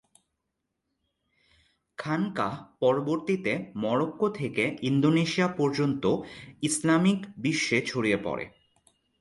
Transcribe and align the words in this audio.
খানকাহ 1.97 2.53
পরবর্তীতে 2.79 3.53
মরক্কো 3.75 4.27
থেকে 4.29 4.63
ইন্দোনেশিয়া 4.81 5.47
পর্যন্ত 5.57 6.03
ইসলামিক 6.61 7.19
বিশ্বে 7.37 7.77
ছড়িয়ে 7.81 8.19
পড়ে। 8.23 8.45